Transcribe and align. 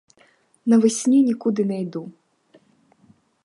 Навесні 0.65 1.21
нікуди 1.23 1.65
не 1.65 1.81
йду. 1.81 2.11